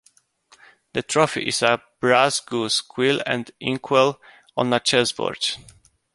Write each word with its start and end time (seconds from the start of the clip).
The 0.93 1.03
trophy 1.03 1.47
is 1.49 1.61
a 1.61 1.79
brass 1.99 2.39
goose 2.39 2.81
quill 2.81 3.21
and 3.27 3.51
inkwell 3.61 4.19
on 4.57 4.73
a 4.73 4.79
chessboard. 4.79 5.45